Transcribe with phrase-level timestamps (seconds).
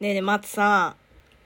[0.00, 0.94] ねえねえ、松さ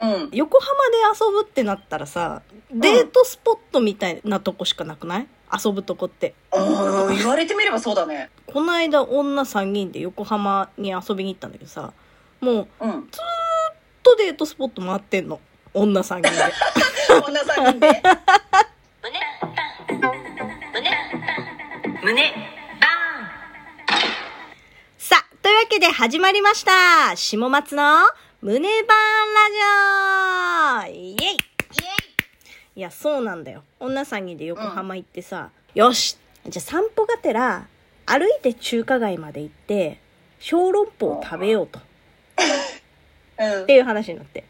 [0.01, 0.05] ん。
[0.05, 0.29] うん。
[0.33, 5.29] 横浜で遊ぶってなったらさ、デートスポットみたいなとこしかなくない？
[5.65, 6.35] 遊ぶとこって。
[6.51, 8.31] ああ、言われてみればそうだね。
[8.47, 11.93] この間女3人で横浜に遊びに行ったんだけどさ、
[12.41, 12.91] もう、うん。
[12.91, 15.41] ずーっとデートスポット回ってんの。
[15.73, 16.37] 女3人で。
[17.27, 18.03] 女さんで。
[19.03, 19.21] 胸
[20.73, 20.91] 胸
[22.03, 22.23] 胸
[22.81, 22.87] バ
[24.99, 27.15] さあ、というわけで始まりました。
[27.17, 27.99] 下松の
[28.43, 28.73] 胸バーン
[30.83, 31.37] ラジオイエイイエイ
[32.77, 33.65] いや、そうなんだよ。
[33.79, 36.17] 女3人で横浜行ってさ、よし
[36.49, 37.67] じゃあ散歩がてら、
[38.07, 40.01] 歩いて中華街まで行って、
[40.39, 41.81] 小籠包を食べようと。
[43.41, 44.41] うんっていう話になって。
[44.41, 44.47] で、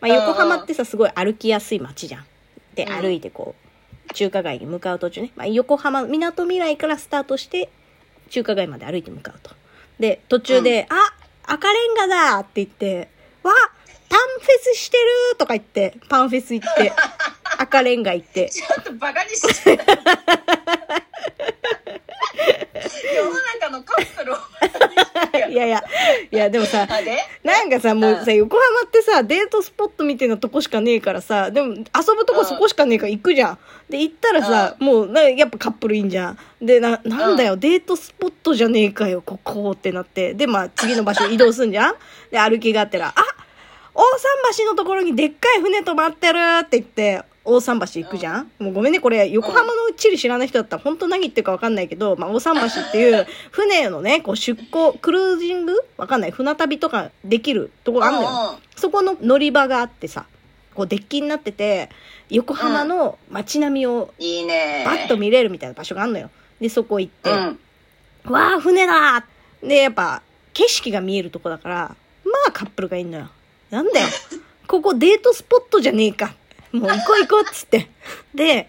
[0.00, 2.26] まあ、うんうん横浜ってさ、すごい歩きやすい街じゃん。
[2.74, 3.54] で、うん歩いてこ
[4.10, 5.30] う、中華街に向かう途中ね。
[5.36, 7.70] まあ、横浜、港未来からスタートして、
[8.30, 9.52] 中華街まで歩いて向かうと。
[10.00, 10.96] で、途中で、あ
[11.44, 13.11] 赤レンガだって言って、
[13.42, 13.52] わ
[14.08, 16.92] パンフェスしてるとか言って、パンフェス行って、
[17.58, 19.82] 赤レンガ行って、ちょっとバカにしてる。
[23.14, 24.36] 世の中のカップルを
[25.50, 25.82] いやいや、
[26.30, 26.86] いやでもさ、
[27.42, 31.84] なんかさ、もうさ、横浜ってさ、デートスポットみたいなとこしかねえからさ、でも遊
[32.16, 33.58] ぶとこそこしかねえから行くじゃん。
[33.88, 36.38] で、行ったらさ、もうな、やっぱカップルいいんじゃん。
[36.60, 40.34] で、な、なんだよ、デートスポットじゃねえかよ、ここってなって。
[40.34, 41.94] で、まあ、次の場所移動すんじゃん
[42.30, 43.31] で、歩きがあってら、あ
[43.94, 55.74] 大桟橋のところにでっかい船止まってるって言って、大桟橋行くじゃん、もうごめんね、これ、横浜の地理知らない人だったら本当何言ってるかわかんないけど、まあ、大桟橋っていう船のね、こう出港、クルージング？
[55.96, 56.30] わかんない。
[56.30, 58.58] 船旅とかできるとこあんのよ。
[58.76, 60.26] そこの乗り場があってさ、
[60.74, 61.90] こうデッキになってて、
[62.30, 64.84] 横浜の街並みをいいね。
[64.86, 66.30] バッと見れるみたいな場所があんのよ。
[66.60, 67.58] で、そこ行って、うん。
[68.32, 69.26] わあ、船だ
[69.62, 70.22] で、やっぱ、
[70.54, 73.28] 景色が見えるとこだから、まあカップルがいんのよ。
[73.72, 74.08] なんだよ。
[74.68, 76.34] ここデートスポットじゃねえか。
[76.72, 77.88] もう行こう行こうっつって。
[78.34, 78.68] で、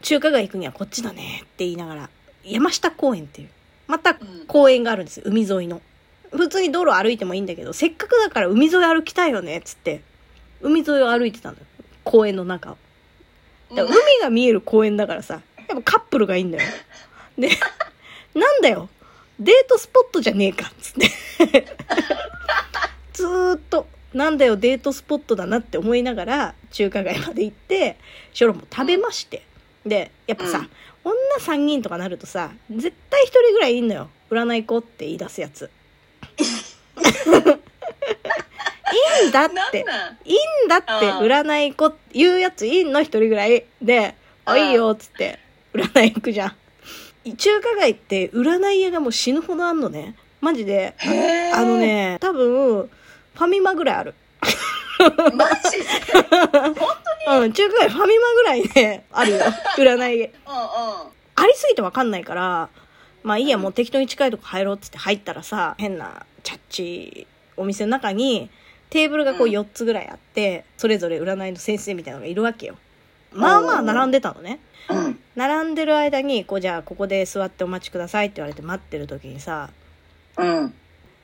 [0.00, 2.10] 中華街行くにはこっちだねって言いながら、
[2.44, 3.48] 山下公園っていう、
[3.88, 4.16] また
[4.46, 5.24] 公園があるんですよ。
[5.26, 5.82] 海沿いの。
[6.30, 10.02] 普通に道路歩いてもいいんだけど、せっかくだから海沿い歩きたいよねっつって、
[10.60, 11.62] 海沿いを歩いてたのよ。
[12.04, 12.76] 公園の中を。
[13.74, 13.92] だ海
[14.22, 16.70] が見える公園だからさ、やっぱカップルがいいんだよ。
[17.36, 17.48] で、
[18.34, 18.88] なんだよ。
[19.40, 21.66] デートスポットじゃねえか、つって。
[23.14, 27.96] ずーっと、なんだよ、デートスポットだなって思いながら、中華街まで行って、
[28.32, 29.42] ショロも食べまして。
[29.84, 30.68] で、やっぱさ、
[31.02, 34.08] 女3人とかなるとさ、絶対1人ぐらいいんのよ。
[34.30, 35.70] 占い行こうって言い出すやつ。
[39.20, 39.84] いいんだって。
[40.24, 40.34] いい
[40.66, 44.14] んだって占い子って言うやついんの一人ぐらいで、
[44.44, 45.38] あ、うんいいよっつって
[45.72, 46.56] 占い行くじゃん。
[47.36, 50.14] 中華街って占い屋がもう死ぬほどあんのね。
[50.40, 50.94] マジで。
[51.54, 51.78] あの。
[51.78, 52.90] ね、多分、
[53.34, 54.14] ファミマぐらいある。
[55.34, 55.84] マジで？
[56.12, 56.74] 本
[57.26, 57.44] 当に？
[57.44, 59.38] うん、中華街ファミマぐらいね、あるよ。
[59.76, 60.24] 占い。
[60.24, 60.30] うんうん。
[61.36, 62.68] ありすぎてわかんないから、
[63.22, 68.50] まあいいや、もう適当に近いとこ入ろうっつって入ったらさ、変なチャッチお店の中に
[68.90, 72.76] テーブルがこううん4つぐらいあって、それぞれ占いの先生みたいなのがいるわけよ。
[73.32, 74.60] まあまあ並んでたのね。
[74.88, 75.18] うん。
[75.34, 79.70] 並んでる間に、こうじゃあここで座ってお待ちくださいって言われて待ってる時にさ、
[80.36, 80.74] うん。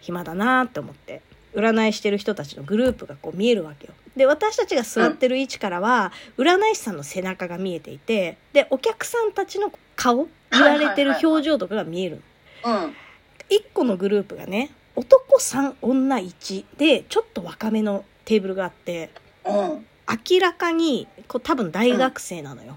[0.00, 1.22] 暇だなーって思って
[1.54, 12.22] 占いしてる人たちのグループがこう見えるわけよで私たちが座ってる位置からは、占い師さんの背中が見えていてでお客さんたちの顔言われてる表情とかが見える
[12.64, 12.94] のうん。
[13.50, 19.10] 1個のグループがね男3女1でちょっと若めのテーブルがあって
[19.44, 19.86] うん。
[20.30, 22.76] 明らかにこう多分大学生なのよ、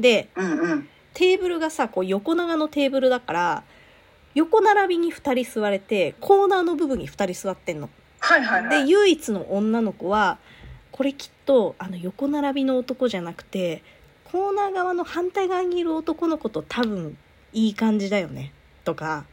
[0.00, 0.88] でうんうん。
[1.14, 3.62] テーブルがさこう横長のテーブルだから
[4.34, 7.88] 横並びに2人座れてコーナーの部分に2人座ってんの
[8.24, 8.90] はいはいはでい。
[8.90, 10.38] 唯一の女の子は
[10.90, 13.82] これきっとあの横並びの男じゃなくて
[14.24, 17.16] コーナー側の反対側にいる男の子と多分
[17.52, 18.52] いい感じだよね。
[18.84, 19.24] とか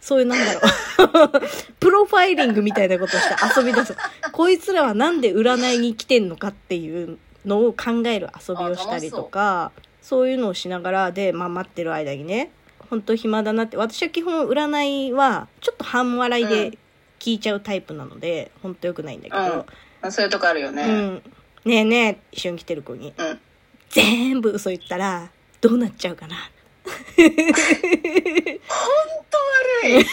[0.00, 1.72] そういうなんだろう。
[1.78, 3.94] プロファイリングみたいなことして遊び出す。
[4.32, 9.72] こいつらはなんで占いに来てんのかっていうのを考える遊びをしたりとか
[10.02, 12.50] そういうのをしながらで、まあ、待ってる間にね
[12.88, 13.76] 本当暇だなって。
[13.76, 16.78] 私は基本占いはちょっと半笑いで
[17.20, 19.66] 聞いちゃうタイプなので本当よくないんだけど、
[20.02, 20.12] うん。
[20.12, 20.84] そういうとこあるようね。
[20.84, 21.22] ん、
[21.64, 23.14] ねえねえ一緒に来てる子に。
[23.16, 23.38] うん。
[23.90, 25.30] 全部嘘言ったら
[25.60, 26.36] どうなっちゃうかな。
[29.82, 30.06] 悪い。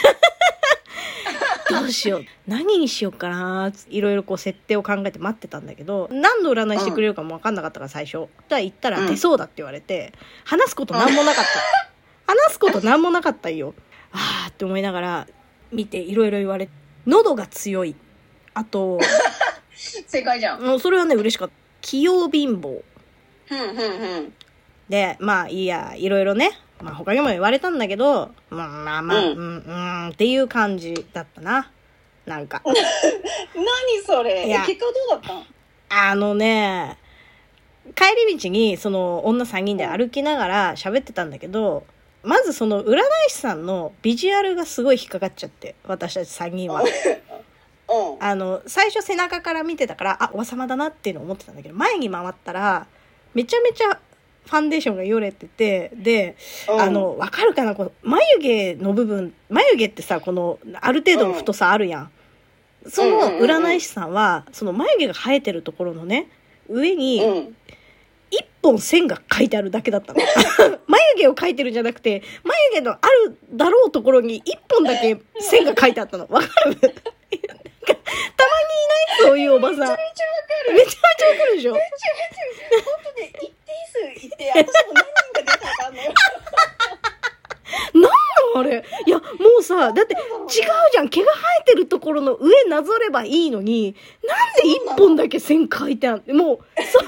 [1.70, 2.24] どうしよう。
[2.46, 3.72] 何にしようかな。
[3.88, 8.18] いろいろこう設定を考えて待ってたんだけど何の占いしてくれるかも分かんなかったから最初。
[8.18, 10.12] だから言ったら出そうだって言われて、
[10.44, 11.50] 話すこと何もなかった。
[12.26, 13.74] 話すこと何もなかったんよ。
[14.12, 15.26] あーって思いながら
[15.70, 16.68] 見ていろいろ言われ
[17.08, 17.96] 喉が強い
[18.52, 19.00] あと
[20.06, 20.62] 正解じゃん。
[20.62, 21.54] もうそれはね、嬉しかった。
[21.80, 22.82] 器用貧乏。
[24.88, 26.50] で、まあいいや、いろいろね、
[26.82, 31.70] まあ他にも言われたんだけど、まあまあまあ、う、うんんうん、うん、っていう感じだったな。
[32.26, 32.60] なんか。
[32.66, 32.76] 何
[34.04, 34.46] それ？
[34.46, 35.44] いや結果はどうだったの？
[35.90, 36.98] あのね、
[37.94, 41.86] 帰り道にその女3人で歩きながら喋ってたんだけど、
[42.28, 46.82] まずその占い師さんのビジュアルがすごい引っかかっちゃって、私たち3人は。
[47.88, 48.22] うん。
[48.22, 52.86] あの、最初背中から見てたから、あ、おばさまだなっていうのを思ってたんだけど、前に回ったら、
[53.32, 53.98] めちゃめちゃ
[54.44, 56.36] ファンデーションがよれてて、で、
[56.68, 62.10] うんあの、わかるかなこの眉毛の部分、眉毛ってさ、この、ある程度の太さあるやん。
[62.90, 66.28] その占い師さんは、その眉毛が生えてるところのね、
[66.68, 67.56] 上にうん。
[68.30, 70.20] 一本線が書いてあるだけだったの。
[70.86, 72.96] 眉毛を描いてるんじゃなくて、眉毛のあ
[73.26, 76.26] るだろうところに一本だけ線が書いてあったの。
[76.28, 76.70] わかる？
[76.72, 76.94] なんか、たまにいな
[79.26, 79.28] い？
[79.28, 79.78] そういうおばさん。
[79.78, 80.72] めちゃめっちゃわかる。
[80.74, 81.72] めちゃわかるでしょ？
[81.72, 81.88] めっちゃ
[82.84, 82.84] 本
[83.14, 83.54] 当ね、一定
[84.20, 86.12] 数いて、私も何人か出たかんのよ。
[87.94, 88.10] なん
[88.56, 88.84] あれ？
[89.06, 89.24] いや、も
[89.60, 90.48] うさ、だって違う
[90.92, 91.08] じゃん。
[91.08, 96.98] 毛が生えてるところの上なぞればいいのに、なんで一本だけ線書いてあるもう、そ、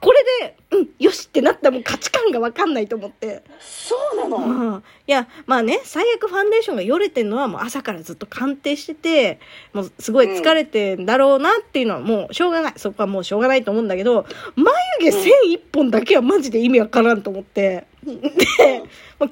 [0.00, 3.42] これで、うん、よしってなったらもう価値観がわかんないと思って。
[3.58, 4.36] そうなの？
[4.36, 9.40] うんいや、まあね、最悪ファンデーションがよれてるのはもう朝からずっと鑑定してて、
[9.72, 12.72] もうすごい疲れてんだろうなっていうのはもうしょうがない。
[12.76, 14.24] そこはもうしょうがないと思うんだけど、
[14.54, 17.86] 眉毛線一本だけはマジで意味わからんと思って。
[18.04, 18.14] で、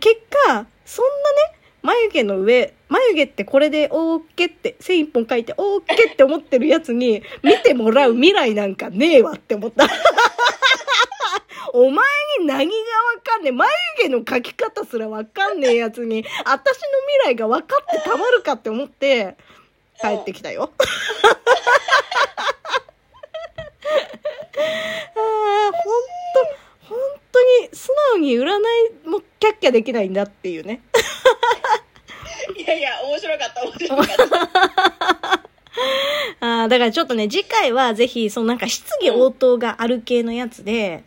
[0.00, 0.16] 結
[0.46, 1.55] 果、そんなね、
[1.86, 9.88] 眉毛の上、眉毛ってこれで OK って、線一本書いて OK って思ってるやつに見てもらう未来なんかねえわって思った。
[11.72, 12.06] お前
[12.40, 12.74] に何がわ
[13.22, 13.52] かんねえ。
[13.52, 16.64] 眉毛の描き方すらわかんねえやつに、私の
[17.22, 19.36] 未来が分かってたまるかって思って、
[20.00, 20.72] 帰ってきたよ。
[20.78, 20.86] あ
[25.68, 26.98] あ、ほんと、本
[27.30, 28.58] 当に素直に占
[29.04, 30.80] いもキャッキャできないんだっていうね。
[32.66, 35.40] いやいや、面白かった、面白かった。
[36.46, 41.04] ああ、だからちょっとね、次回はぜひ、そのなんか質疑応答がある系のやつで、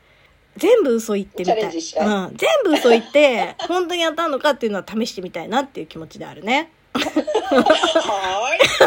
[0.57, 1.55] 全部嘘言ってみたい。
[1.55, 2.37] チャレンジしたいうん。
[2.37, 6.71] 全部嘘言って、本当に当たるのかっていうのは試してみたいなっていう気持ちであるね。
[6.93, 7.09] はーい。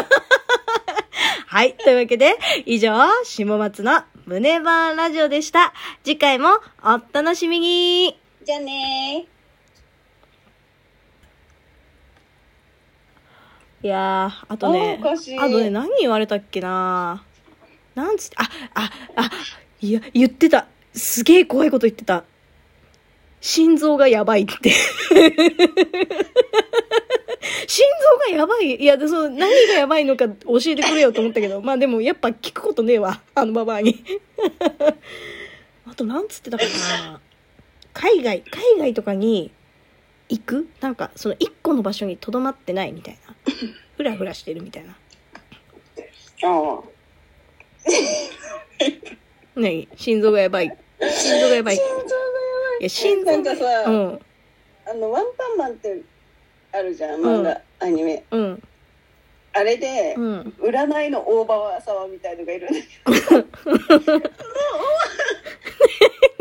[1.47, 1.73] はい。
[1.73, 2.91] というわけで、以上、
[3.23, 5.73] 下松の胸バーラジオでした。
[6.03, 9.27] 次回もお楽しみにじゃあね
[13.83, 17.21] いやー、あとね、あとね、何言われたっけな
[17.95, 19.29] なんつって、あ、あ、あ、
[19.81, 20.67] いや、言ってた。
[20.93, 22.23] すげえ怖いこと言ってた。
[23.41, 24.69] 心臓がやばいって。
[27.67, 33.19] 心臓がやばいいや、でその、何がやばいのか教えてくれよと思ったけど、まあでもやっぱ聞くことねえわ。
[33.35, 34.01] あのババアに。
[35.85, 37.19] あと、なんつってたかな
[37.91, 39.51] 海外、海外とかに
[40.29, 40.69] 行く？
[40.79, 43.22] なんか、その一個の場所に留まってないみたいな。
[43.97, 44.95] ふらふらしてるみたいな。
[46.45, 46.81] あ
[49.55, 50.77] ね心臓がやばい。
[50.99, 51.75] 心臓がやばい。
[51.75, 51.79] い
[52.81, 54.19] や、心臓なんかさ、うん。
[54.85, 56.01] あの、ワンパンマンって
[56.71, 58.23] あるじゃん、漫画、アニメ。
[58.31, 58.63] うん。
[59.53, 60.53] あれで、うん。
[60.59, 62.87] 占いの大場沢みたいのがいるんだけ
[63.35, 64.29] ど、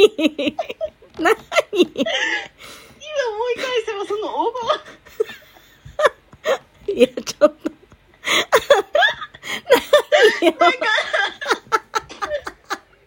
[1.18, 1.36] 何
[1.72, 1.90] 今
[3.28, 4.84] 思い返せばその大場は
[6.88, 7.56] いや、ちょっと。
[10.40, 10.52] 何よ。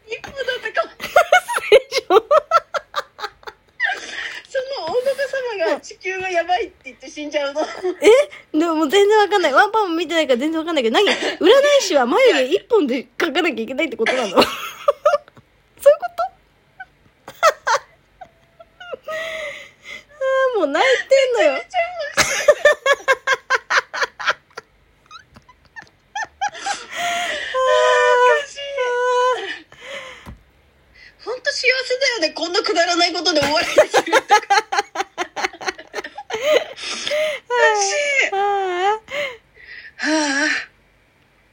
[0.08, 0.92] 一歩だったかも。
[0.98, 2.14] でしょ
[4.48, 5.18] その大バカ
[5.68, 7.62] 様が地球がやばいって言って死んじゃうの。
[7.62, 7.66] え？
[8.58, 9.54] でも全然わかんない。
[9.54, 11.08] ワンパンも見てないから全然わかんないけど、何？
[11.10, 11.16] 占い
[11.82, 14.30] 師は眉毛一本で描かなきゃいけないってことなの？
[14.30, 14.52] そういうこ
[16.16, 16.24] と？
[20.22, 21.64] あーもう泣いてんのよ。